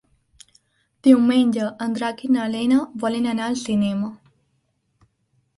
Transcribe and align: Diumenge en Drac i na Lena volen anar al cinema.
Diumenge 1.07 1.67
en 1.87 1.93
Drac 1.99 2.23
i 2.29 2.31
na 2.37 2.47
Lena 2.55 2.81
volen 3.05 3.29
anar 3.35 3.47
al 3.53 3.59
cinema. 3.69 4.11